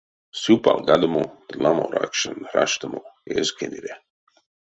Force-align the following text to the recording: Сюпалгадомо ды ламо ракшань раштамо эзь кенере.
Сюпалгадомо 0.41 1.21
ды 1.51 1.53
ламо 1.63 1.85
ракшань 1.95 2.47
раштамо 2.53 3.01
эзь 3.35 3.51
кенере. 3.57 3.93